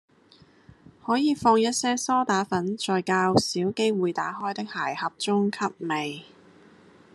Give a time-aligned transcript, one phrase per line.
[1.05, 6.25] 可以放一些蘇打粉在較少機會打開的鞋盒中吸味